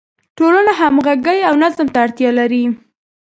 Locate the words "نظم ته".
1.63-1.97